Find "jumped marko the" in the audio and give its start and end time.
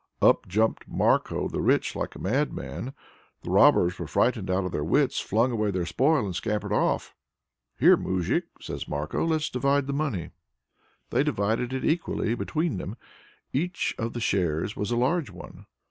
0.47-1.61